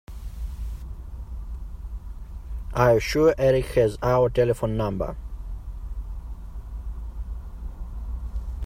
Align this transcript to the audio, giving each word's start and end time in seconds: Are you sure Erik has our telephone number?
Are 2.73 2.95
you 2.95 2.99
sure 2.99 3.35
Erik 3.37 3.65
has 3.75 3.99
our 4.01 4.31
telephone 4.31 4.75
number? 4.75 5.15